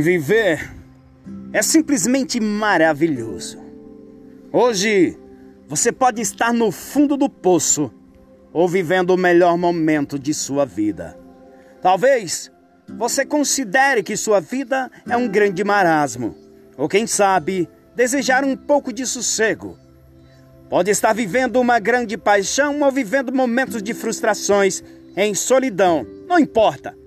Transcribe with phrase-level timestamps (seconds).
[0.00, 0.72] Viver
[1.52, 3.58] é simplesmente maravilhoso.
[4.50, 5.18] Hoje
[5.68, 7.92] você pode estar no fundo do poço
[8.54, 11.18] ou vivendo o melhor momento de sua vida.
[11.82, 12.50] Talvez
[12.96, 16.34] você considere que sua vida é um grande marasmo,
[16.78, 19.76] ou quem sabe, desejar um pouco de sossego.
[20.70, 24.82] Pode estar vivendo uma grande paixão ou vivendo momentos de frustrações,
[25.14, 27.01] em solidão, não importa.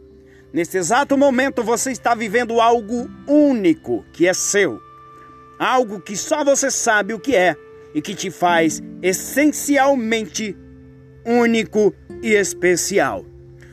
[0.56, 4.82] Nesse exato momento você está vivendo algo único que é seu.
[5.60, 7.58] Algo que só você sabe o que é
[7.94, 10.56] e que te faz essencialmente
[11.26, 13.26] único e especial.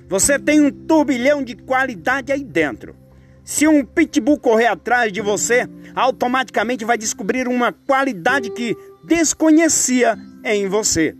[0.09, 2.97] Você tem um turbilhão de qualidade aí dentro.
[3.45, 10.67] Se um pitbull correr atrás de você, automaticamente vai descobrir uma qualidade que desconhecia em
[10.67, 11.15] você.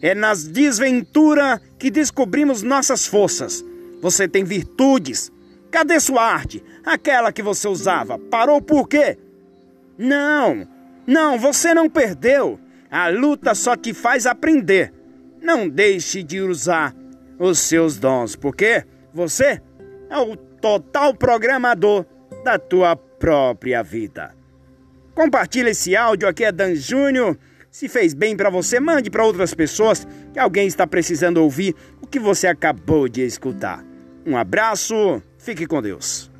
[0.00, 3.64] É nas desventuras que descobrimos nossas forças
[4.04, 5.32] você tem virtudes.
[5.70, 6.62] Cadê sua arte?
[6.84, 8.18] Aquela que você usava.
[8.18, 9.16] Parou por quê?
[9.96, 10.68] Não,
[11.06, 12.60] não, você não perdeu.
[12.90, 14.92] A luta só te faz aprender.
[15.40, 16.94] Não deixe de usar
[17.38, 19.62] os seus dons, porque você
[20.10, 22.04] é o total programador
[22.44, 24.34] da tua própria vida.
[25.14, 27.38] Compartilhe esse áudio aqui é Dan Júnior.
[27.70, 32.06] Se fez bem para você, mande para outras pessoas que alguém está precisando ouvir o
[32.06, 33.93] que você acabou de escutar.
[34.26, 36.33] Um abraço, fique com Deus.